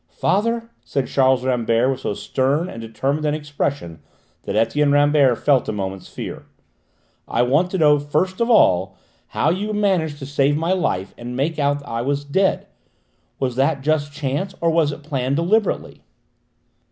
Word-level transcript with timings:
"Father," 0.09 0.71
said 0.83 1.05
Charles 1.05 1.45
Rambert 1.45 1.91
with 1.91 1.99
so 1.99 2.15
stern 2.15 2.67
and 2.69 2.81
determined 2.81 3.27
an 3.27 3.35
expression 3.35 3.99
that 4.45 4.55
Etienne 4.55 4.91
Rambert 4.91 5.37
felt 5.37 5.69
a 5.69 5.71
moment's 5.71 6.07
fear. 6.07 6.47
"I 7.27 7.43
want 7.43 7.69
to 7.69 7.77
know 7.77 7.99
first 7.99 8.41
of 8.41 8.49
all 8.49 8.97
how 9.27 9.51
you 9.51 9.73
managed 9.73 10.17
to 10.17 10.25
save 10.25 10.57
my 10.57 10.73
life 10.73 11.13
and 11.19 11.35
make 11.35 11.59
out 11.59 11.81
that 11.81 11.87
I 11.87 12.01
was 12.01 12.25
dead. 12.25 12.65
Was 13.37 13.55
that 13.57 13.83
just 13.83 14.11
chance, 14.11 14.55
or 14.59 14.71
was 14.71 14.91
it 14.91 15.03
planned 15.03 15.35
deliberately?" 15.35 16.01